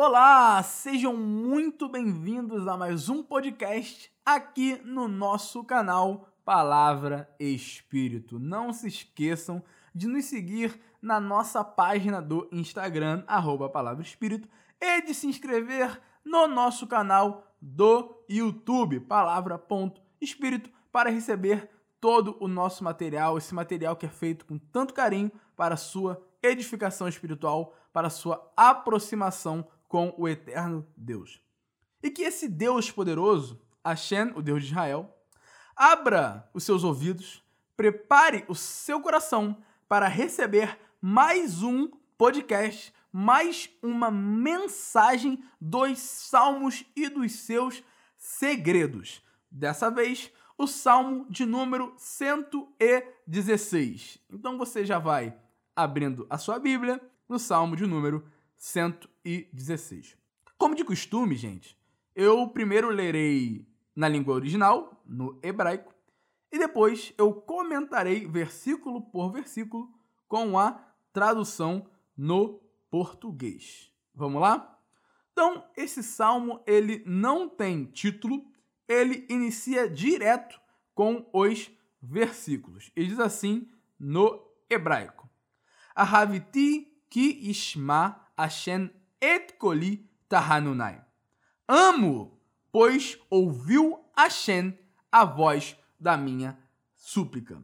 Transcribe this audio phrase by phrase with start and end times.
[0.00, 8.38] Olá, sejam muito bem-vindos a mais um podcast aqui no nosso canal Palavra Espírito.
[8.38, 9.60] Não se esqueçam
[9.92, 13.24] de nos seguir na nossa página do Instagram,
[13.72, 14.48] Palavra Espírito,
[14.80, 21.68] e de se inscrever no nosso canal do YouTube, palavra.espírito, para receber
[22.00, 26.24] todo o nosso material, esse material que é feito com tanto carinho para a sua
[26.40, 31.42] edificação espiritual, para a sua aproximação com o eterno Deus.
[32.02, 35.14] E que esse Deus poderoso, Hashem, o Deus de Israel,
[35.74, 37.42] abra os seus ouvidos,
[37.76, 39.56] prepare o seu coração
[39.88, 47.82] para receber mais um podcast, mais uma mensagem dos salmos e dos seus
[48.16, 49.22] segredos.
[49.50, 54.18] Dessa vez, o salmo de número 116.
[54.30, 55.34] Então você já vai
[55.74, 58.37] abrindo a sua Bíblia no salmo de número 116.
[60.58, 61.78] Como de costume, gente,
[62.14, 65.94] eu primeiro lerei na língua original, no hebraico,
[66.50, 69.88] e depois eu comentarei versículo por versículo
[70.26, 70.72] com a
[71.12, 73.92] tradução no português.
[74.14, 74.80] Vamos lá?
[75.32, 78.44] Então, esse salmo ele não tem título,
[78.88, 80.60] ele inicia direto
[80.94, 81.70] com os
[82.02, 82.90] versículos.
[82.96, 85.30] E diz assim no hebraico:
[85.94, 91.02] Ahaviti ki ishma Hashem et koli tahanunai.
[91.66, 92.38] Amo,
[92.70, 94.78] pois ouviu Hashem
[95.10, 96.56] a voz da minha
[96.94, 97.60] súplica.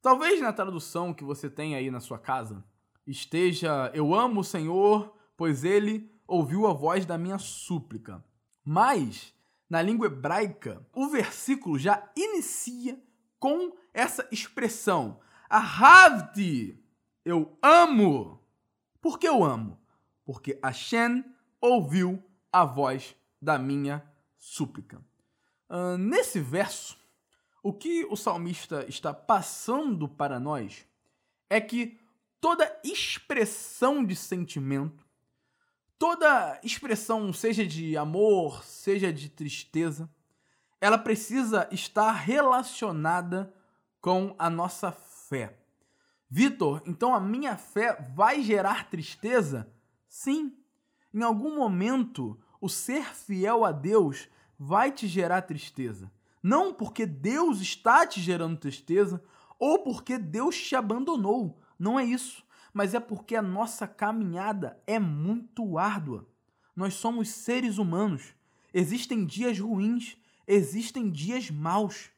[0.00, 2.64] Talvez na tradução que você tem aí na sua casa
[3.06, 8.24] esteja Eu amo o Senhor, pois ele ouviu a voz da minha súplica.
[8.64, 9.34] Mas
[9.68, 13.00] na língua hebraica, o versículo já inicia
[13.38, 16.82] com essa expressão: Ahavti,
[17.24, 18.40] eu amo.
[19.00, 19.78] Por que eu amo?
[20.26, 21.24] Porque Hashem
[21.60, 24.04] ouviu a voz da minha
[24.36, 25.00] súplica.
[25.70, 26.98] Uh, nesse verso,
[27.62, 30.84] o que o salmista está passando para nós
[31.48, 31.98] é que
[32.40, 35.06] toda expressão de sentimento,
[35.98, 40.10] toda expressão, seja de amor, seja de tristeza,
[40.80, 43.52] ela precisa estar relacionada
[44.00, 45.58] com a nossa fé.
[46.28, 49.72] Vitor, então a minha fé vai gerar tristeza?
[50.08, 50.52] Sim,
[51.12, 54.28] em algum momento o ser fiel a Deus
[54.58, 56.10] vai te gerar tristeza.
[56.42, 59.22] Não porque Deus está te gerando tristeza
[59.58, 61.60] ou porque Deus te abandonou.
[61.78, 62.44] Não é isso.
[62.72, 66.26] Mas é porque a nossa caminhada é muito árdua.
[66.74, 68.34] Nós somos seres humanos.
[68.72, 70.16] Existem dias ruins,
[70.46, 72.10] existem dias maus.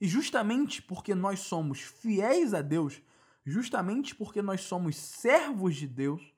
[0.00, 3.00] E justamente porque nós somos fiéis a Deus,
[3.44, 6.31] justamente porque nós somos servos de Deus,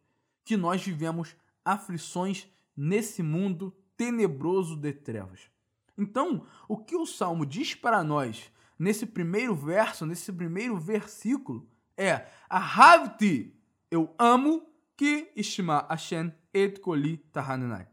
[0.45, 2.47] que nós vivemos aflições
[2.77, 5.41] nesse mundo tenebroso de trevas.
[5.97, 12.27] Então, o que o salmo diz para nós nesse primeiro verso, nesse primeiro versículo, é:
[12.49, 13.57] Ahavti,
[13.91, 17.89] eu amo que Ishma Hashem et koli tahananai.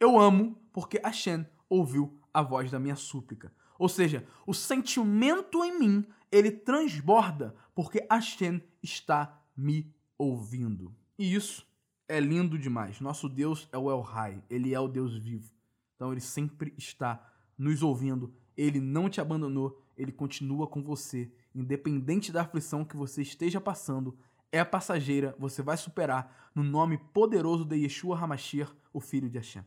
[0.00, 3.52] Eu amo porque Hashem ouviu a voz da minha súplica.
[3.78, 10.94] Ou seja, o sentimento em mim, ele transborda porque Hashem está me ouvindo.
[11.18, 11.67] E isso
[12.08, 13.00] é lindo demais.
[13.00, 15.52] Nosso Deus é o El Rai, ele é o Deus vivo.
[15.94, 22.32] Então ele sempre está nos ouvindo, ele não te abandonou, ele continua com você, independente
[22.32, 24.16] da aflição que você esteja passando,
[24.50, 29.64] é passageira, você vai superar no nome poderoso de Yeshua Hamashiach, o filho de Hashem.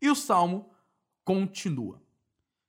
[0.00, 0.70] E o salmo
[1.24, 2.02] continua.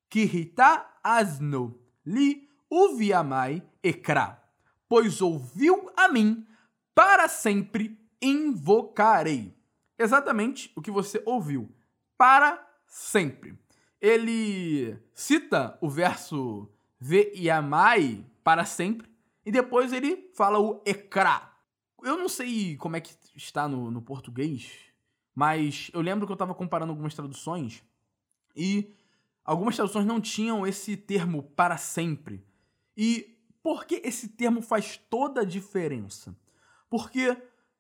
[0.10, 4.42] Kirita asno li uviamai ekra,
[4.90, 6.46] pois ouviu a mim
[6.94, 9.56] para sempre invocarei.
[9.98, 11.74] Exatamente o que você ouviu.
[12.18, 13.58] Para sempre.
[14.00, 19.10] Ele cita o verso ve amai para sempre
[19.46, 21.52] e depois ele fala o ekra.
[22.04, 24.72] Eu não sei como é que está no, no português,
[25.34, 27.84] mas eu lembro que eu estava comparando algumas traduções
[28.56, 28.94] e
[29.44, 32.46] algumas traduções não tinham esse termo para sempre.
[32.96, 36.38] E por que esse termo faz toda a diferença?
[36.90, 37.36] Porque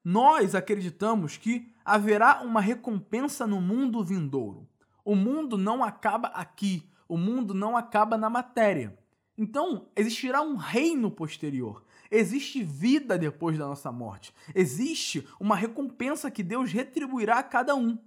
[0.05, 4.69] nós acreditamos que haverá uma recompensa no mundo vindouro.
[5.03, 8.95] O mundo não acaba aqui, o mundo não acaba na matéria.
[9.35, 11.83] Então, existirá um reino posterior.
[12.11, 14.31] Existe vida depois da nossa morte.
[14.53, 17.97] Existe uma recompensa que Deus retribuirá a cada um.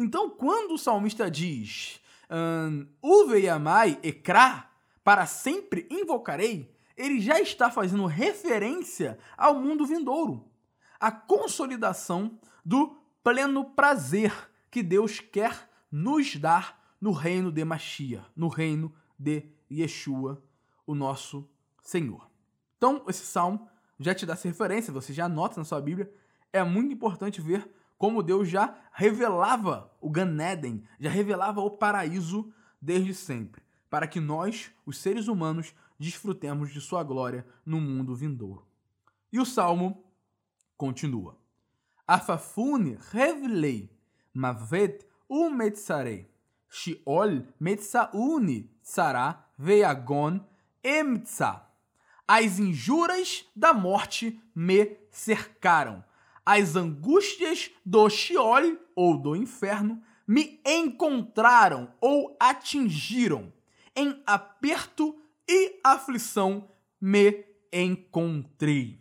[0.00, 2.00] Então, quando o salmista diz
[3.00, 4.68] Uve amai ekra,
[5.04, 10.49] para sempre invocarei, ele já está fazendo referência ao mundo vindouro
[11.00, 14.32] a consolidação do pleno prazer
[14.70, 20.42] que Deus quer nos dar no reino de Machia, no reino de Yeshua,
[20.86, 21.48] o nosso
[21.82, 22.30] Senhor.
[22.76, 23.66] Então, esse salmo
[23.98, 26.12] já te dá essa referência, você já anota na sua Bíblia.
[26.52, 32.52] É muito importante ver como Deus já revelava o Gan Eden, já revelava o paraíso
[32.80, 38.66] desde sempre, para que nós, os seres humanos, desfrutemos de sua glória no mundo vindouro.
[39.30, 40.02] E o salmo
[40.82, 41.32] continua.
[42.06, 43.90] Afafune revelei,
[44.32, 46.22] mavet umetzarei,
[46.68, 49.26] shiol metzauni tsara
[49.58, 50.40] veagon
[50.82, 51.52] emtza.
[52.26, 56.02] As injuras da morte me cercaram
[56.44, 63.52] as angústias do Sheol ou do inferno me encontraram ou atingiram.
[63.94, 65.16] Em aperto
[65.48, 66.68] e aflição
[67.00, 69.00] me encontrei.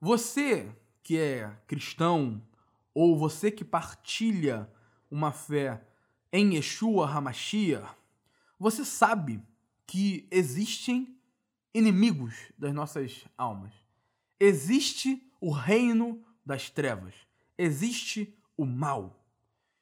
[0.00, 0.68] Você
[1.04, 2.42] que é cristão
[2.94, 4.68] ou você que partilha
[5.10, 5.86] uma fé
[6.32, 7.84] em Yeshua Hamashia,
[8.58, 9.40] você sabe
[9.86, 11.16] que existem
[11.74, 13.72] inimigos das nossas almas.
[14.40, 17.14] Existe o reino das trevas.
[17.58, 19.22] Existe o mal.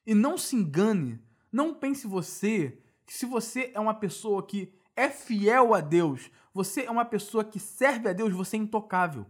[0.05, 1.21] E não se engane,
[1.53, 6.83] não pense você que se você é uma pessoa que é fiel a Deus, você
[6.83, 9.25] é uma pessoa que serve a Deus, você é intocável.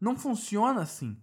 [0.00, 1.16] Não funciona assim.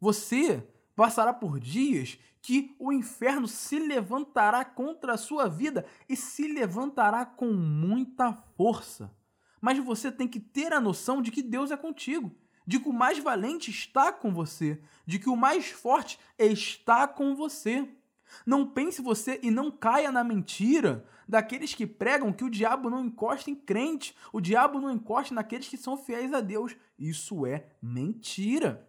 [0.00, 0.66] Você
[0.96, 7.26] passará por dias que o inferno se levantará contra a sua vida e se levantará
[7.26, 9.14] com muita força.
[9.60, 12.34] Mas você tem que ter a noção de que Deus é contigo
[12.70, 17.34] de que o mais valente está com você, de que o mais forte está com
[17.34, 17.88] você.
[18.46, 23.04] Não pense você e não caia na mentira daqueles que pregam que o diabo não
[23.04, 26.76] encosta em crente, o diabo não encosta naqueles que são fiéis a Deus.
[26.96, 28.88] Isso é mentira.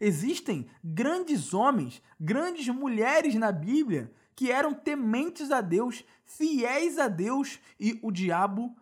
[0.00, 7.58] Existem grandes homens, grandes mulheres na Bíblia que eram tementes a Deus, fiéis a Deus,
[7.80, 8.76] e o diabo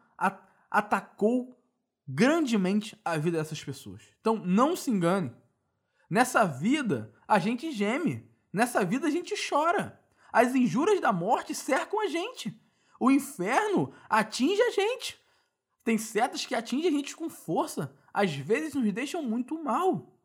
[0.71, 1.59] atacou
[2.07, 4.03] grandemente a vida dessas pessoas.
[4.21, 5.33] Então, não se engane.
[6.11, 8.31] Nessa vida, a gente geme.
[8.53, 9.99] Nessa vida, a gente chora.
[10.31, 12.55] As injúrias da morte cercam a gente.
[13.01, 15.19] O inferno atinge a gente.
[15.83, 17.97] Tem setas que atingem a gente com força.
[18.13, 20.16] Às vezes nos deixam muito mal.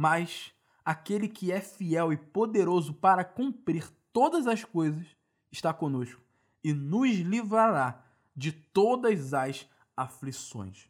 [0.00, 0.50] Mas
[0.82, 5.06] aquele que é fiel e poderoso para cumprir todas as coisas
[5.52, 6.22] está conosco
[6.64, 8.02] e nos livrará
[8.34, 10.88] de todas as aflições.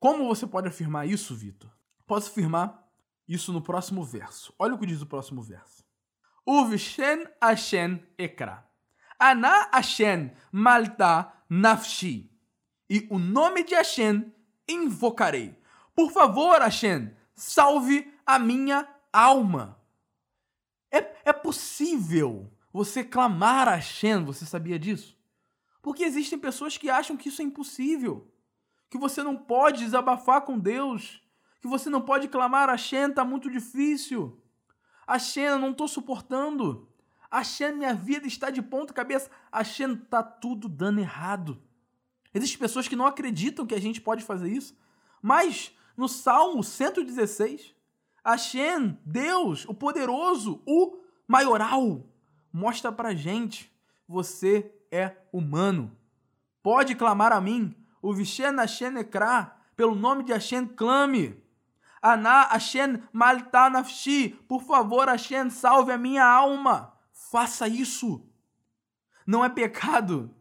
[0.00, 1.70] Como você pode afirmar isso, Vitor?
[2.04, 2.90] Posso afirmar
[3.28, 4.52] isso no próximo verso.
[4.58, 5.84] Olha o que diz o próximo verso.
[6.44, 8.68] Uvshen Ashen Ekra.
[9.16, 12.28] Ana Ashen Malta Nafshi.
[12.88, 14.34] E o nome de Ashen
[14.68, 15.56] invocarei.
[15.94, 19.80] Por favor, Ashen, salve a minha alma.
[20.90, 25.18] É, é possível você clamar a Hashem, você sabia disso?
[25.82, 28.30] Porque existem pessoas que acham que isso é impossível
[28.90, 31.22] que você não pode desabafar com Deus,
[31.62, 34.42] que você não pode clamar, a Shen tá muito difícil.
[35.06, 36.88] A Shen, eu não tô suportando.
[37.30, 39.30] A Shen, minha vida está de ponta cabeça.
[39.52, 41.62] A Shen, tá tudo dando errado.
[42.34, 44.76] Existem pessoas que não acreditam que a gente pode fazer isso,
[45.22, 47.74] mas no Salmo 116,
[48.24, 52.06] a Shen, Deus, o poderoso, o maioral,
[52.52, 53.72] mostra pra gente:
[54.06, 55.96] você é humano.
[56.62, 61.42] Pode clamar a mim, o Vishen Hashem Ekra, pelo nome de Hashem, clame.
[62.02, 66.94] Aná Hashem Malta Nafshi, por favor, Hashem, salve a minha alma.
[67.12, 68.26] Faça isso.
[69.26, 70.34] Não é pecado.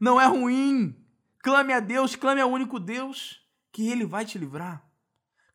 [0.00, 0.96] Não é ruim.
[1.40, 3.40] Clame a Deus, clame ao único Deus,
[3.72, 4.84] que Ele vai te livrar.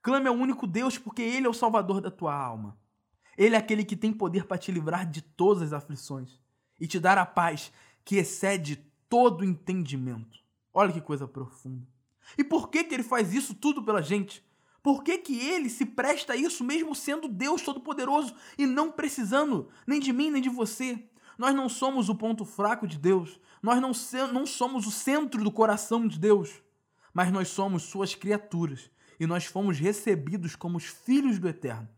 [0.07, 2.79] Clame ao único Deus, porque Ele é o Salvador da tua alma.
[3.37, 6.39] Ele é aquele que tem poder para te livrar de todas as aflições
[6.79, 7.73] e te dar a paz
[8.05, 8.77] que excede
[9.09, 10.39] todo entendimento.
[10.73, 11.85] Olha que coisa profunda.
[12.37, 14.41] E por que, que ele faz isso tudo pela gente?
[14.81, 19.67] Por que, que ele se presta a isso mesmo sendo Deus Todo-Poderoso e não precisando
[19.85, 21.03] nem de mim nem de você?
[21.37, 23.41] Nós não somos o ponto fraco de Deus.
[23.61, 23.91] Nós não,
[24.31, 26.63] não somos o centro do coração de Deus.
[27.13, 31.89] Mas nós somos suas criaturas e nós fomos recebidos como os filhos do Eterno.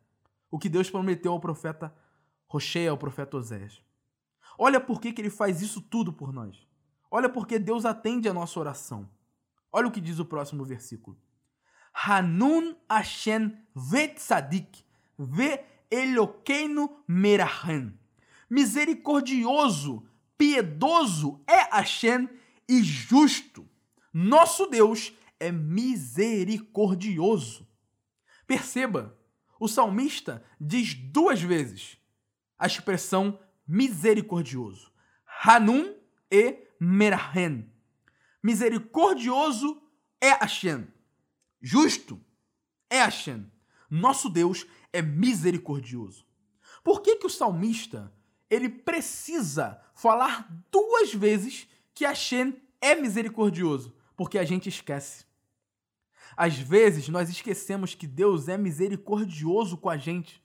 [0.49, 1.93] O que Deus prometeu ao profeta
[2.47, 3.81] Rocheia, ao profeta Osés.
[4.57, 6.67] Olha por que, que ele faz isso tudo por nós.
[7.11, 9.09] Olha porque Deus atende a nossa oração.
[9.71, 11.17] Olha o que diz o próximo versículo.
[11.93, 14.83] Hanun Hashem vetzadik
[15.17, 17.93] ve Eloqueino merahan.
[18.49, 20.03] Misericordioso,
[20.37, 22.29] piedoso é Hashem
[22.67, 23.67] e justo.
[24.11, 27.67] Nosso Deus é misericordioso.
[28.45, 29.17] Perceba,
[29.59, 31.97] o salmista diz duas vezes
[32.57, 34.91] a expressão misericordioso.
[35.43, 35.95] Hanun
[36.31, 37.71] e Merahen.
[38.41, 39.81] Misericordioso
[40.19, 40.87] é Hashem.
[41.61, 42.19] Justo
[42.89, 43.49] é Hashem.
[43.89, 46.25] Nosso Deus é misericordioso.
[46.83, 48.11] Por que, que o salmista
[48.49, 53.95] ele precisa falar duas vezes que Hashem é misericordioso?
[54.15, 55.25] Porque a gente esquece.
[56.39, 60.41] Às vezes nós esquecemos que Deus é misericordioso com a gente.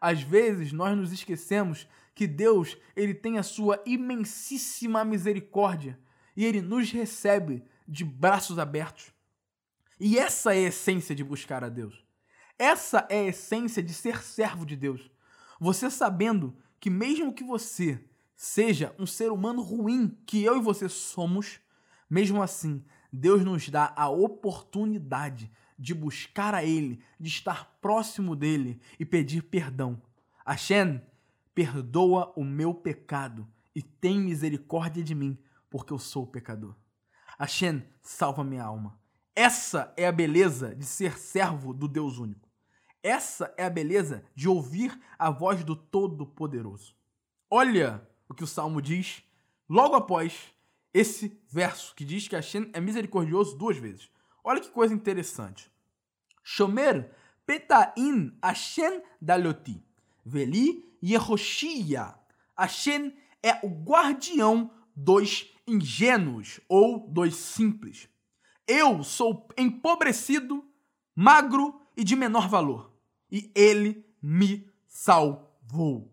[0.00, 6.00] Às vezes nós nos esquecemos que Deus ele tem a sua imensíssima misericórdia
[6.34, 9.12] e ele nos recebe de braços abertos.
[10.00, 12.02] E essa é a essência de buscar a Deus.
[12.58, 15.10] Essa é a essência de ser servo de Deus.
[15.60, 18.02] Você sabendo que mesmo que você
[18.34, 21.60] seja um ser humano ruim, que eu e você somos,
[22.08, 28.80] mesmo assim, Deus nos dá a oportunidade de buscar a Ele, de estar próximo dele
[28.98, 30.00] e pedir perdão.
[30.46, 31.00] Hashem,
[31.54, 36.74] perdoa o meu pecado e tem misericórdia de mim, porque eu sou pecador.
[37.38, 38.98] Hashem, salva minha alma.
[39.34, 42.48] Essa é a beleza de ser servo do Deus único.
[43.02, 46.96] Essa é a beleza de ouvir a voz do Todo-Poderoso.
[47.50, 49.22] Olha o que o Salmo diz
[49.68, 50.52] logo após
[50.96, 54.10] esse verso que diz que Hashem é misericordioso duas vezes.
[54.42, 55.70] Olha que coisa interessante.
[56.42, 59.84] Shomer petain Hashem daloti.
[60.24, 62.14] Veli Yehoshia.
[62.56, 68.08] Hashem é o guardião dos ingênuos ou dos simples.
[68.66, 70.64] Eu sou empobrecido,
[71.14, 72.90] magro e de menor valor,
[73.30, 76.10] e ele me salvou.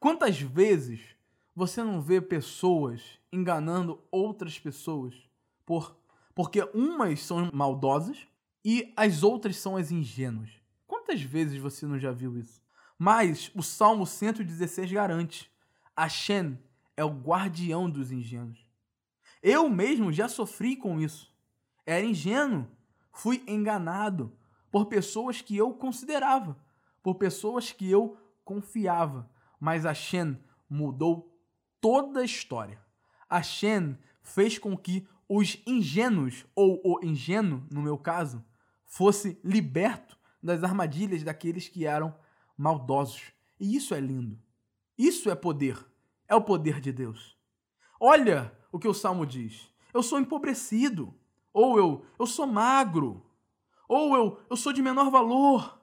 [0.00, 1.16] Quantas vezes
[1.58, 5.28] você não vê pessoas enganando outras pessoas
[5.66, 5.98] por
[6.32, 8.28] porque umas são maldosas
[8.64, 10.50] e as outras são as ingênuas?
[10.86, 12.62] Quantas vezes você não já viu isso?
[12.96, 15.50] Mas o Salmo 116 garante:
[15.98, 16.56] Hashem
[16.96, 18.64] é o guardião dos ingênuos.
[19.42, 21.28] Eu mesmo já sofri com isso.
[21.84, 22.68] Era ingênuo,
[23.10, 24.32] fui enganado
[24.70, 26.56] por pessoas que eu considerava,
[27.02, 29.28] por pessoas que eu confiava.
[29.58, 30.38] Mas Hashem
[30.70, 31.28] mudou
[31.80, 32.80] toda a história.
[33.30, 38.44] Hashem fez com que os ingênuos, ou o ingênuo, no meu caso,
[38.84, 42.14] fosse liberto das armadilhas daqueles que eram
[42.56, 43.32] maldosos.
[43.60, 44.38] E isso é lindo.
[44.96, 45.88] Isso é poder
[46.28, 47.36] é o poder de Deus.
[47.98, 51.14] Olha o que o salmo diz: eu sou empobrecido,
[51.52, 53.24] ou eu, eu sou magro,
[53.88, 55.80] ou eu, eu sou de menor valor,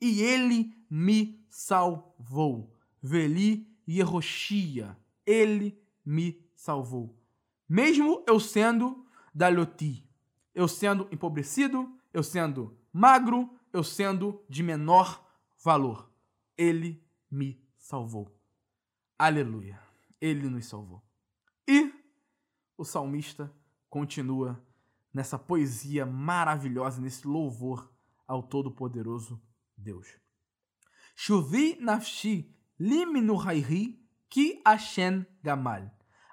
[0.00, 2.72] e ele me salvou.
[3.02, 4.96] Veli Yehoshia,
[5.28, 7.16] ele me salvou.
[7.68, 10.08] Mesmo eu sendo daloti,
[10.54, 15.24] eu sendo empobrecido, eu sendo magro, eu sendo de menor
[15.62, 16.10] valor,
[16.56, 18.34] ele me salvou.
[19.18, 19.88] Aleluia
[20.20, 21.02] ele nos salvou.
[21.66, 21.92] E
[22.76, 23.52] o salmista
[23.88, 24.62] continua
[25.12, 27.90] nessa poesia maravilhosa, nesse louvor
[28.26, 29.40] ao Todo-Poderoso
[29.76, 30.06] Deus.
[31.16, 35.90] Chuvi nafshi liminu hairi ki ashen gamal.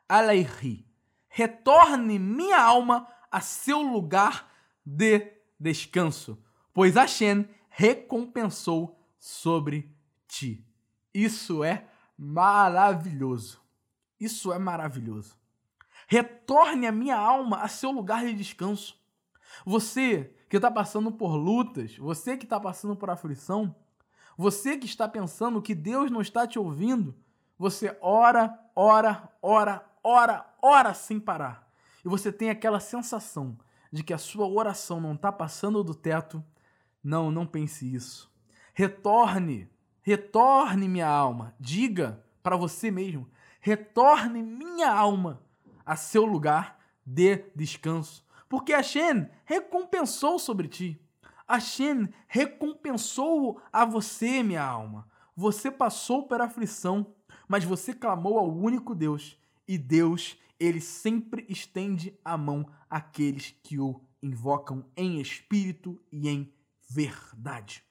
[0.08, 0.86] Alairi.
[1.28, 4.50] Retorne minha alma a seu lugar
[4.86, 6.42] de descanso,
[6.74, 9.94] pois Hashem recompensou sobre
[10.28, 10.66] ti.
[11.14, 11.88] Isso é
[12.18, 13.60] maravilhoso.
[14.20, 15.36] Isso é maravilhoso.
[16.08, 18.98] Retorne a minha alma a seu lugar de descanso.
[19.66, 23.75] Você que está passando por lutas, você que está passando por aflição,
[24.38, 27.16] você que está pensando que Deus não está te ouvindo,
[27.58, 31.68] você ora, ora, ora, ora, ora sem parar.
[32.04, 33.58] E você tem aquela sensação
[33.92, 36.44] de que a sua oração não está passando do teto.
[37.04, 38.32] Não, não pense isso.
[38.74, 39.70] Retorne,
[40.02, 41.56] retorne minha alma.
[41.60, 43.30] Diga para você mesmo:
[43.62, 45.42] retorne minha alma
[45.86, 48.26] a seu lugar de descanso.
[48.50, 51.02] Porque Hashem recompensou sobre ti.
[51.48, 55.08] Hashem recompensou a você, minha alma.
[55.36, 57.14] Você passou pela aflição,
[57.48, 59.38] mas você clamou ao único Deus.
[59.68, 66.54] E Deus, ele sempre estende a mão àqueles que o invocam em espírito e em
[66.90, 67.84] verdade.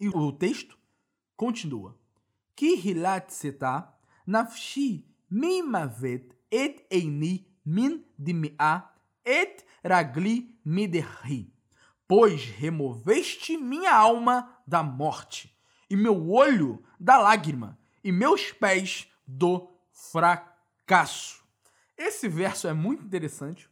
[0.00, 0.78] E o texto
[1.36, 1.98] continua.
[2.54, 8.84] Que hilat setá nafshi mimavet et eini min dimia
[9.24, 11.52] et ragli miderri.
[12.06, 15.54] Pois removeste minha alma da morte,
[15.90, 21.44] e meu olho da lágrima, e meus pés do fracasso.
[21.94, 23.68] Esse verso é muito interessante,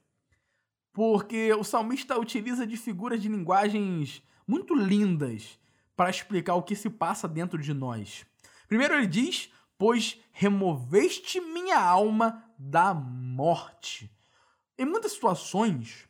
[0.93, 5.59] porque o salmista utiliza de figuras de linguagens muito lindas
[5.97, 8.27] para explicar o que se passa dentro de nós.
[8.69, 14.15] Primeiro ele diz pois removeste minha alma da morte.
[14.77, 16.07] Em muitas situações,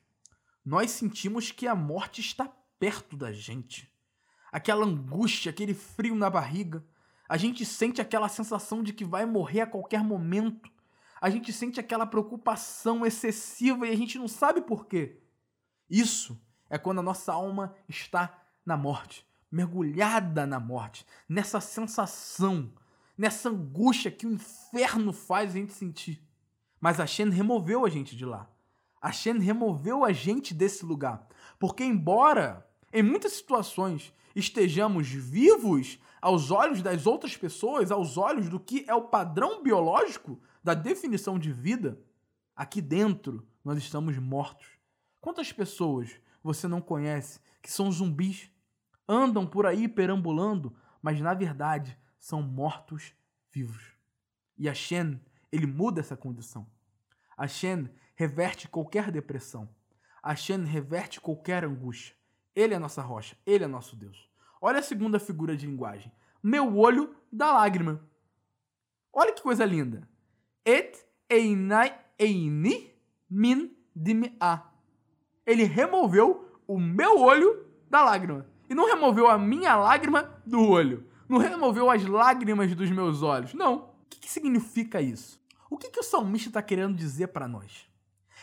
[0.65, 3.89] nós sentimos que a morte está perto da gente.
[4.51, 6.85] Aquela angústia, aquele frio na barriga.
[7.29, 10.71] A gente sente aquela sensação de que vai morrer a qualquer momento.
[11.21, 15.21] A gente sente aquela preocupação excessiva e a gente não sabe por quê.
[15.89, 22.73] Isso é quando a nossa alma está na morte, mergulhada na morte, nessa sensação,
[23.17, 26.23] nessa angústia que o inferno faz a gente sentir.
[26.81, 28.49] Mas a Shen removeu a gente de lá.
[29.01, 31.27] A Shen removeu a gente desse lugar.
[31.59, 38.61] Porque, embora em muitas situações estejamos vivos aos olhos das outras pessoas, aos olhos do
[38.61, 41.99] que é o padrão biológico da definição de vida,
[42.55, 44.67] aqui dentro nós estamos mortos.
[45.23, 48.51] Quantas pessoas você não conhece que são zumbis,
[49.09, 53.15] andam por aí perambulando, mas na verdade são mortos
[53.51, 53.95] vivos?
[54.59, 55.19] E a Shen,
[55.51, 56.67] ele muda essa condição.
[57.39, 59.67] A Shen reverte qualquer depressão.
[60.23, 62.15] A Shen reverte qualquer angústia.
[62.57, 64.29] Ele é nossa rocha, ele é nosso Deus.
[64.63, 66.11] Olha a segunda figura de linguagem.
[66.43, 68.01] Meu olho da lágrima.
[69.13, 70.09] Olha que coisa linda.
[70.65, 72.95] Et einai eini
[73.29, 74.63] min dim'a.
[75.45, 78.47] Ele removeu o meu olho da lágrima.
[78.69, 81.07] E não removeu a minha lágrima do olho.
[81.29, 83.53] Não removeu as lágrimas dos meus olhos.
[83.53, 83.75] Não.
[83.75, 85.41] O que, que significa isso?
[85.69, 87.87] O que, que o salmista está querendo dizer para nós?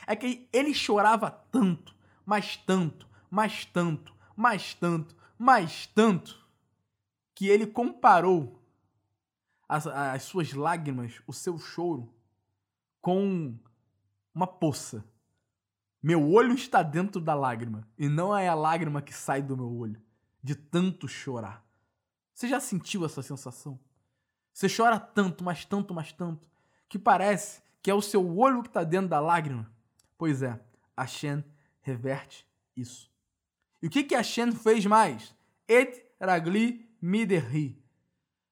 [0.05, 6.47] É que ele chorava tanto, mas tanto, mais tanto, mais tanto, mais tanto,
[7.33, 8.63] que ele comparou
[9.67, 12.13] as, as suas lágrimas, o seu choro,
[13.01, 13.57] com
[14.35, 15.03] uma poça.
[15.99, 19.79] Meu olho está dentro da lágrima, e não é a lágrima que sai do meu
[19.79, 19.99] olho,
[20.43, 21.65] de tanto chorar.
[22.35, 23.79] Você já sentiu essa sensação?
[24.53, 26.47] Você chora tanto, mas tanto, mas tanto,
[26.87, 29.73] que parece que é o seu olho que está dentro da lágrima.
[30.19, 30.63] Pois é,
[30.95, 31.43] a Shen
[31.81, 33.11] reverte isso.
[33.83, 35.35] E o que, que a fez mais?
[35.67, 37.83] Et ragli miderri.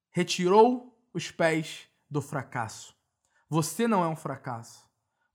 [0.10, 2.94] Retirou os pés do fracasso.
[3.48, 4.86] Você não é um fracasso.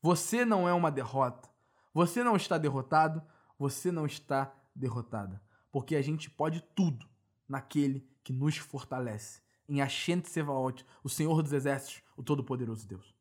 [0.03, 1.49] Você não é uma derrota.
[1.95, 3.23] Você não está derrotado.
[3.59, 5.43] Você não está derrotada.
[5.73, 7.09] Porque a gente pode tudo
[7.49, 9.41] naquele que nos fortalece.
[9.67, 13.15] Em Hashem Sevaot, o Senhor dos Exércitos, o Todo-Poderoso Deus.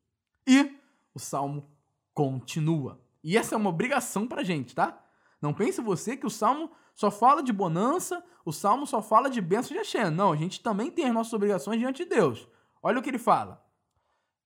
[0.46, 0.78] E
[1.14, 1.70] o Salmo
[2.12, 3.00] continua.
[3.24, 5.05] E essa é uma obrigação pra gente, tá?
[5.46, 9.40] Não pense você que o Salmo só fala de bonança, o Salmo só fala de
[9.40, 10.10] bênção de Hashem.
[10.10, 12.48] Não, a gente também tem as nossas obrigações diante de Deus.
[12.82, 13.64] Olha o que ele fala.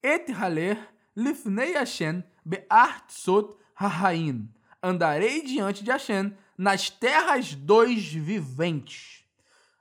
[0.03, 0.77] Et haler
[1.17, 4.47] lifnei Hashem be'art sot hahain.
[4.83, 9.25] Andarei diante de Hashem nas terras dos viventes.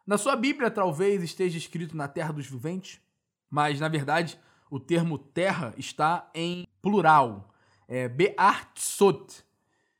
[0.08, 3.02] Na sua Bíblia talvez esteja escrito na terra dos viventes,
[3.50, 4.40] mas na verdade
[4.72, 7.54] o termo terra está em plural.
[7.90, 9.44] É be'art sot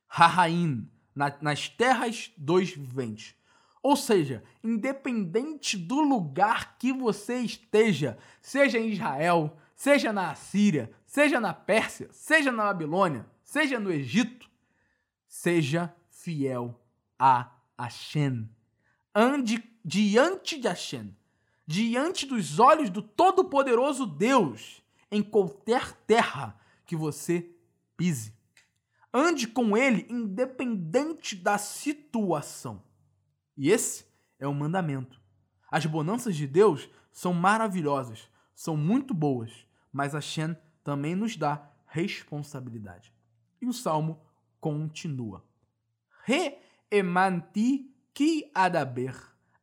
[0.08, 3.36] hahain na, nas terras dos viventes.
[3.84, 11.38] Ou seja, independente do lugar que você esteja, seja em Israel, seja na Assíria, seja
[11.42, 14.50] na Pérsia, seja na Babilônia, seja no Egito,
[15.28, 16.80] seja fiel
[17.18, 18.50] a Hashem.
[19.14, 21.14] Ande diante de Hashem,
[21.68, 27.50] diante dos olhos do Todo-Poderoso Deus, em qualquer terra que você
[27.98, 28.39] pise.
[29.14, 32.84] Ande com ele independente da situação.
[33.58, 34.06] E esse
[34.40, 35.20] é o mandamento.
[35.72, 39.52] As bonanças de Deus são maravilhosas, são muito boas,
[39.92, 43.14] mas a Shen também nos dá responsabilidade.
[43.62, 44.22] E o salmo
[44.60, 45.44] continua.
[46.24, 46.58] Re
[46.92, 49.16] emanti ki adaber,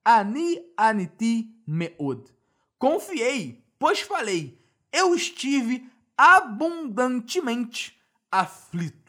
[0.04, 2.32] ani aniti meod.
[2.78, 4.60] Confiei, pois falei,
[4.92, 7.98] eu estive abundantemente
[8.30, 9.05] aflito.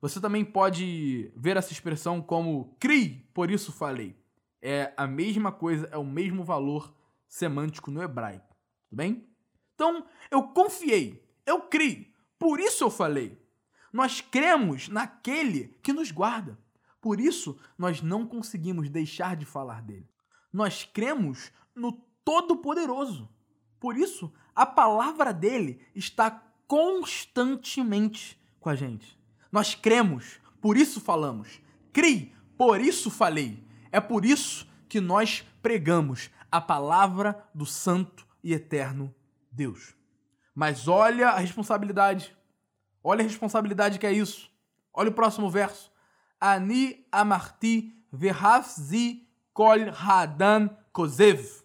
[0.00, 4.16] Você também pode ver essa expressão como cri, por isso falei.
[4.60, 6.94] É a mesma coisa, é o mesmo valor
[7.28, 8.56] semântico no hebraico.
[8.88, 9.26] Tudo bem?
[9.74, 13.40] Então, eu confiei, eu criei, por isso eu falei.
[13.92, 16.58] Nós cremos naquele que nos guarda.
[17.00, 20.08] Por isso, nós não conseguimos deixar de falar dele.
[20.52, 21.92] Nós cremos no
[22.24, 23.28] Todo-Poderoso.
[23.78, 26.30] Por isso, a palavra dele está
[26.66, 29.18] constantemente com a gente.
[29.50, 31.60] Nós cremos, por isso falamos.
[31.92, 33.64] Crie, por isso falei.
[33.90, 39.14] É por isso que nós pregamos a palavra do Santo e Eterno
[39.50, 39.94] Deus.
[40.54, 42.36] Mas olha a responsabilidade.
[43.02, 44.50] Olha a responsabilidade que é isso.
[44.92, 45.92] Olha o próximo verso.
[46.40, 51.62] Ani amarti verhafzi kol hadan kozev.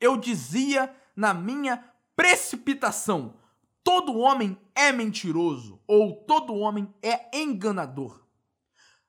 [0.00, 1.84] Eu dizia na minha
[2.16, 3.34] precipitação.
[3.84, 8.24] Todo homem é mentiroso ou todo homem é enganador.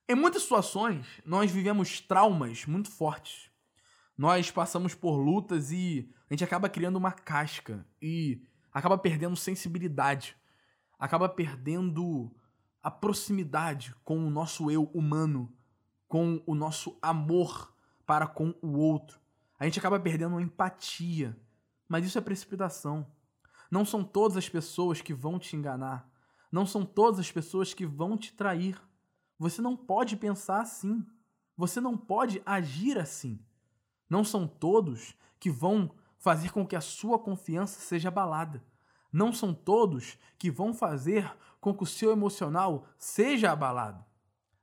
[0.07, 3.49] Em muitas situações, nós vivemos traumas muito fortes.
[4.17, 10.35] Nós passamos por lutas e a gente acaba criando uma casca e acaba perdendo sensibilidade,
[10.99, 12.31] acaba perdendo
[12.81, 15.51] a proximidade com o nosso eu humano,
[16.07, 17.73] com o nosso amor
[18.05, 19.19] para com o outro.
[19.57, 21.39] A gente acaba perdendo a empatia.
[21.87, 23.07] Mas isso é precipitação.
[23.73, 26.07] Não são todas as pessoas que vão te enganar.
[26.51, 28.79] Não são todas as pessoas que vão te trair.
[29.39, 31.03] Você não pode pensar assim.
[31.57, 33.43] Você não pode agir assim.
[34.07, 38.63] Não são todos que vão fazer com que a sua confiança seja abalada.
[39.11, 44.05] Não são todos que vão fazer com que o seu emocional seja abalado.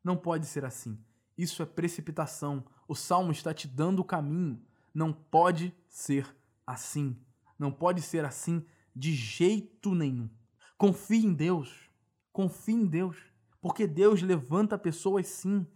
[0.04, 0.96] Não pode ser assim.
[1.36, 2.64] Isso é precipitação.
[2.86, 4.64] O salmo está te dando o caminho.
[4.94, 6.32] Não pode ser
[6.64, 7.20] assim.
[7.58, 10.28] Não pode ser assim de jeito nenhum.
[10.76, 11.90] Confie em Deus.
[12.32, 13.16] Confie em Deus.
[13.60, 15.66] Porque Deus levanta pessoas sim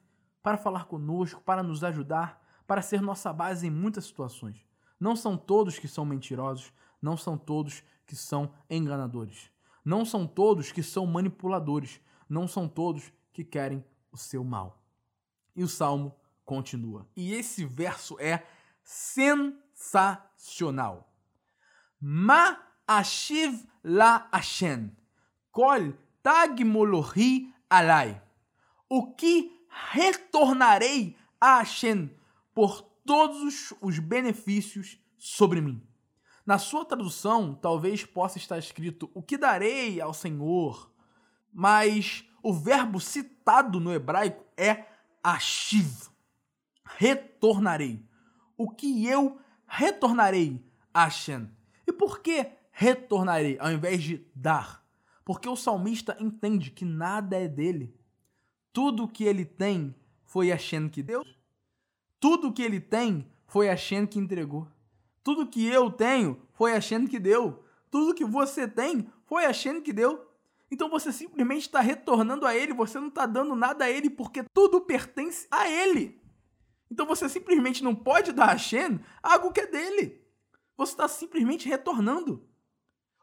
[0.43, 4.57] para falar conosco, para nos ajudar, para ser nossa base em muitas situações.
[4.99, 9.51] Não são todos que são mentirosos, não são todos que são enganadores.
[9.85, 12.01] Não são todos que são manipuladores.
[12.29, 14.83] Não são todos que querem o seu mal.
[15.55, 17.07] E o salmo continua.
[17.15, 18.45] E esse verso é
[18.83, 21.15] sensacional.
[22.01, 24.91] Ma ashiv la Hashem,
[25.51, 28.21] kol tagmolohi alai.
[28.89, 29.51] O que
[29.93, 32.11] retornarei a Hashem
[32.55, 35.83] por todos os benefícios sobre mim.
[36.47, 40.91] Na sua tradução, talvez possa estar escrito o que darei ao Senhor,
[41.53, 44.85] mas o verbo citado no hebraico é
[45.23, 46.11] ashiv.
[46.85, 48.07] Retornarei.
[48.57, 51.51] O que eu retornarei a Hashem.
[51.87, 54.85] E por que retornarei ao invés de dar?
[55.25, 57.95] Porque o salmista entende que nada é dele.
[58.73, 61.25] Tudo que ele tem foi a Hashem que deu.
[62.21, 64.69] Tudo que ele tem foi a Hashem que entregou.
[65.23, 67.65] Tudo que eu tenho foi a Hashem que deu.
[67.91, 70.29] Tudo que você tem foi a Hashem que deu.
[70.71, 74.45] Então você simplesmente está retornando a ele, você não está dando nada a ele porque
[74.53, 76.21] tudo pertence a ele.
[76.91, 80.21] Então você simplesmente não pode dar a Hashem algo que é dele.
[80.77, 82.45] Você está simplesmente retornando.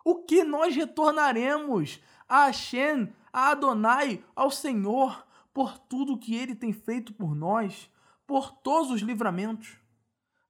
[0.03, 6.73] O que nós retornaremos a Hashem, a Adonai, ao Senhor, por tudo que ele tem
[6.73, 7.89] feito por nós,
[8.25, 9.81] por todos os livramentos?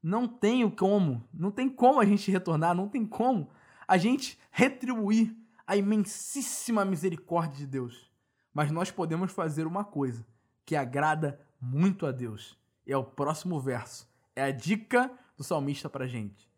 [0.02, 3.50] não tem como, não tem como a gente retornar, não tem como
[3.88, 5.36] a gente retribuir
[5.68, 8.10] a imensíssima misericórdia de Deus.
[8.54, 10.26] Mas nós podemos fazer uma coisa
[10.66, 12.58] que agrada muito a Deus.
[12.86, 14.10] É o próximo verso.
[14.36, 16.50] É a dica do salmista pra gente.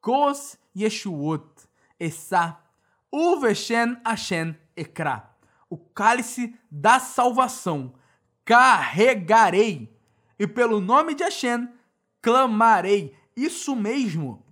[0.00, 1.48] Kos Yeshuot
[1.98, 2.60] Essa
[3.12, 5.30] Uveshen Ashen Ekra.
[5.70, 7.94] O cálice da salvação
[8.44, 9.92] carregarei.
[10.38, 11.68] E pelo nome de Hashem
[12.20, 13.16] clamarei.
[13.36, 14.44] Isso mesmo.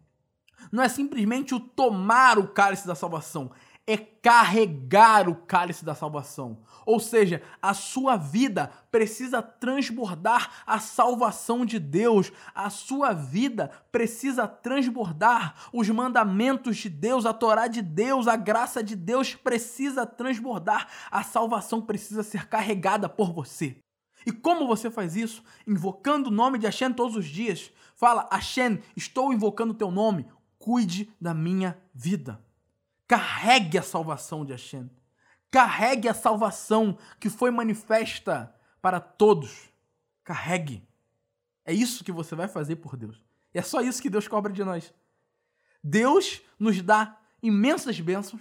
[0.71, 3.51] Não é simplesmente o tomar o cálice da salvação,
[3.87, 6.59] é carregar o cálice da salvação.
[6.87, 14.47] Ou seja, a sua vida precisa transbordar a salvação de Deus, a sua vida precisa
[14.47, 20.88] transbordar os mandamentos de Deus, a Torá de Deus, a graça de Deus precisa transbordar,
[21.11, 23.77] a salvação precisa ser carregada por você.
[24.25, 25.42] E como você faz isso?
[25.66, 27.73] Invocando o nome de Hashem todos os dias.
[27.97, 30.27] Fala, Hashem, estou invocando o teu nome.
[30.61, 32.40] Cuide da minha vida.
[33.12, 34.90] Carregue a salvação de Hashem.
[35.51, 39.70] Carregue a salvação que foi manifesta para todos.
[40.25, 40.83] Carregue.
[41.62, 43.22] É isso que você vai fazer por Deus.
[43.53, 44.94] E é só isso que Deus cobra de nós.
[45.85, 48.40] Deus nos dá imensas bênçãos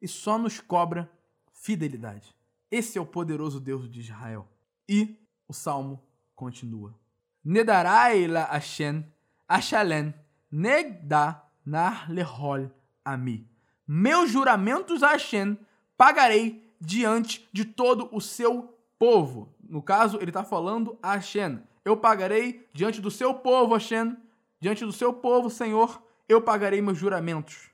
[0.00, 1.10] e só nos cobra
[1.52, 2.32] fidelidade.
[2.70, 4.48] Esse é o poderoso Deus de Israel.
[4.88, 6.00] E o salmo
[6.36, 6.96] continua.
[7.44, 9.04] Nedarai la Hashem,
[9.48, 10.14] Ashalen,
[10.48, 12.70] Negda nar lehol
[13.04, 13.51] ami.
[13.94, 15.54] Meus juramentos a Hashem
[15.98, 19.54] pagarei diante de todo o seu povo.
[19.62, 21.62] No caso, ele está falando a Hashem.
[21.84, 24.16] Eu pagarei diante do seu povo, Hashem.
[24.58, 27.68] Diante do seu povo, Senhor, eu pagarei meus juramentos.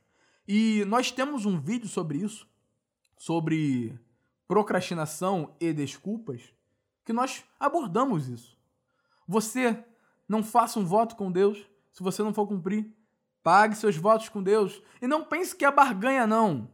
[0.49, 2.49] E nós temos um vídeo sobre isso,
[3.17, 3.97] sobre
[4.49, 6.53] procrastinação e desculpas,
[7.05, 8.59] que nós abordamos isso.
[9.25, 9.85] Você
[10.29, 12.93] não faça um voto com Deus se você não for cumprir.
[13.49, 14.83] Pague seus votos com Deus.
[15.01, 16.69] E não pense que é barganha, não.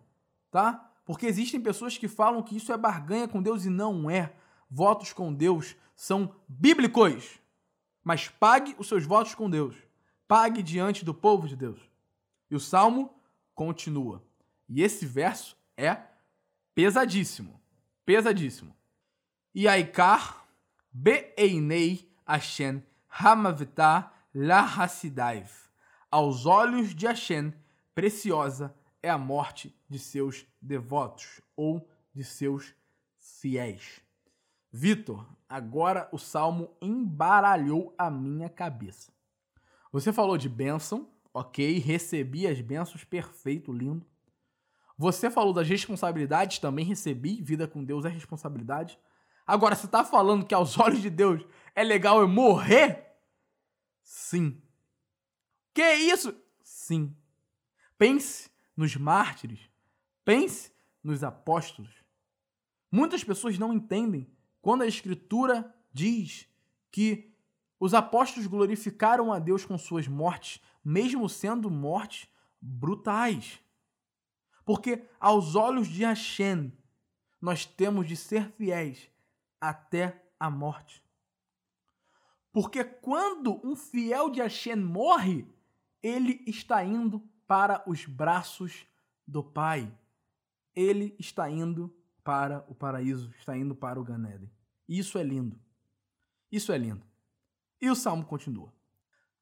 [0.51, 0.91] Tá?
[1.05, 4.35] Porque existem pessoas que falam que isso é barganha com Deus e não é.
[4.69, 7.39] Votos com Deus são bíblicos.
[8.03, 9.77] Mas pague os seus votos com Deus.
[10.27, 11.79] Pague diante do povo de Deus.
[12.51, 13.15] E o salmo
[13.55, 14.21] continua.
[14.69, 15.97] E esse verso é
[16.75, 17.61] pesadíssimo.
[18.05, 18.75] Pesadíssimo.
[19.55, 20.45] E Aikar
[20.93, 25.64] be'einei Hashem hamavta lahasidaiv.
[26.15, 27.53] Aos olhos de Hashem,
[27.93, 28.73] preciosa
[29.03, 32.73] é a morte de seus devotos ou de seus
[33.19, 34.01] fiéis.
[34.71, 39.11] Vitor, agora o salmo embaralhou a minha cabeça.
[39.91, 44.07] Você falou de bênção, ok, recebi as bênçãos, perfeito, lindo.
[44.97, 49.01] Você falou das responsabilidades, também recebi, vida com Deus é responsabilidade.
[49.45, 53.17] Agora, você está falando que aos olhos de Deus é legal eu morrer?
[54.01, 54.63] Sim.
[55.75, 56.35] Que isso?
[56.63, 57.15] Sim.
[57.99, 59.61] Pense nos mártires.
[60.25, 61.93] Pense nos apóstolos.
[62.91, 64.31] Muitas pessoas não entendem
[64.63, 66.49] quando a Escritura diz
[66.91, 67.35] que
[67.79, 72.29] os apóstolos glorificaram a Deus com suas mortes, mesmo sendo mortes
[72.61, 73.61] brutais.
[74.65, 76.73] Porque aos olhos de Hashem,
[77.41, 79.11] nós temos de ser fiéis
[79.61, 81.05] até a morte.
[82.53, 85.47] Porque quando um fiel de Hashem morre,
[86.05, 88.87] ele está indo para os braços
[89.27, 89.91] do Pai.
[90.77, 94.51] Ele está indo para o paraíso, está indo para o Ganeden.
[94.87, 95.59] Isso é lindo.
[96.53, 97.07] Isso é lindo.
[97.81, 98.71] E o salmo continua.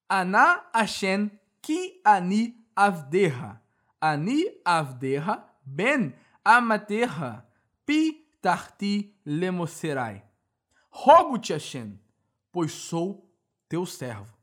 [0.09, 3.61] Ana Hashem ki ani avdeha.
[4.01, 7.44] Ani avdeha ben amaterra
[7.85, 10.22] pi tarti lemoserai.
[10.90, 11.98] Rogo-te, Hashem,
[12.53, 13.29] pois sou
[13.68, 14.37] teu servo.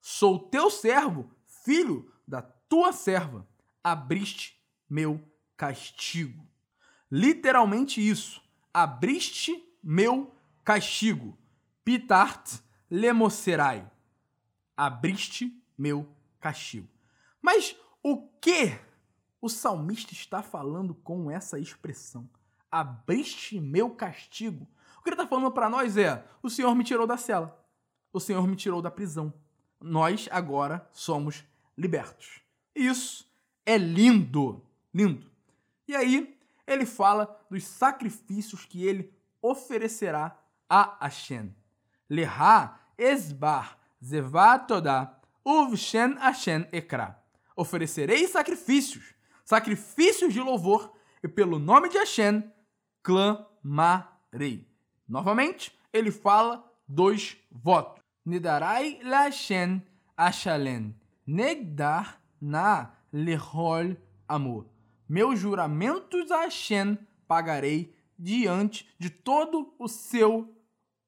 [0.00, 1.35] Sou teu servo,
[1.66, 3.44] filho da tua serva.
[3.82, 5.20] Abriste meu
[5.56, 6.46] castigo.
[7.10, 8.40] Literalmente isso.
[8.72, 10.32] Abriste meu
[10.64, 11.36] castigo.
[11.84, 13.90] Pitart lemocerai.
[14.76, 16.88] Abriste meu castigo.
[17.42, 18.78] Mas o que
[19.40, 22.30] o salmista está falando com essa expressão?
[22.70, 24.68] Abriste meu castigo.
[24.98, 27.60] O que ele está falando para nós é: o Senhor me tirou da cela.
[28.12, 29.34] O Senhor me tirou da prisão.
[29.80, 31.44] Nós agora somos
[31.76, 32.40] libertos.
[32.74, 33.30] Isso
[33.64, 34.64] é lindo.
[34.92, 35.30] Lindo.
[35.86, 41.54] E aí, ele fala dos sacrifícios que ele oferecerá a Hashem.
[42.08, 47.22] Leha esbar zevatodá uvshen Hashem ekra.
[47.54, 52.44] Oferecerei sacrifícios, sacrifícios de louvor, e pelo nome de Hashem
[53.02, 54.68] clamarei.
[55.08, 58.02] Novamente, ele fala dois votos.
[58.24, 59.82] Nidarai Lashem
[60.16, 60.94] Ashalen.
[61.26, 63.96] Negdar na lehol
[64.28, 64.68] amor.
[65.08, 70.54] Meus juramentos a Hashem pagarei diante de todo o seu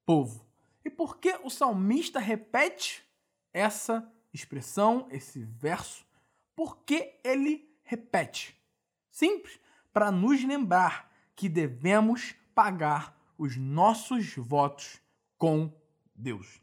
[0.05, 0.47] povo.
[0.85, 3.05] E por que o salmista repete
[3.53, 6.07] essa expressão, esse verso?
[6.55, 8.59] Por que ele repete?
[9.11, 9.59] Simples,
[9.93, 15.01] para nos lembrar que devemos pagar os nossos votos
[15.37, 15.73] com
[16.15, 16.61] Deus.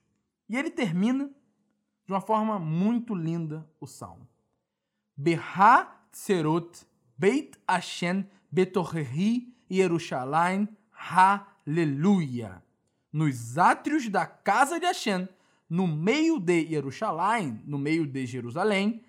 [0.50, 1.32] E ele termina
[2.06, 4.28] de uma forma muito linda o salmo.
[5.15, 6.86] Berra Tserot
[7.18, 12.62] Beit Hashem Betorrehi Yerushalayim Hallelujah.
[13.12, 15.28] Nos átrios da casa de Hashem,
[15.70, 19.02] no meio de Jerusalém, no meio de Jerusalém,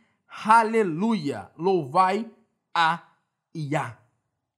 [0.45, 2.31] Aleluia, louvai
[2.75, 3.03] a
[3.55, 3.99] Iá.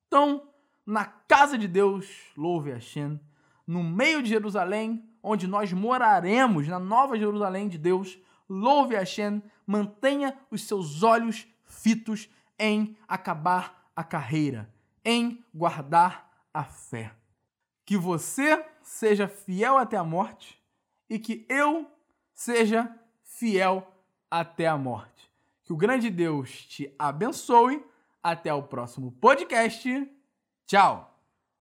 [0.07, 0.49] Então,
[0.85, 3.21] na casa de Deus, louve Hashem.
[3.67, 9.43] No meio de Jerusalém, onde nós moraremos, na nova Jerusalém de Deus, louve a Hashem,
[9.67, 14.73] mantenha os seus olhos fitos em acabar a carreira,
[15.05, 17.15] em guardar a fé.
[17.85, 20.63] Que você seja fiel até a morte
[21.09, 21.91] e que eu
[22.35, 23.87] seja fiel
[24.31, 25.31] até a morte.
[25.65, 27.85] Que o grande Deus te abençoe.
[28.23, 30.11] Até o próximo podcast.
[30.67, 31.18] Tchau!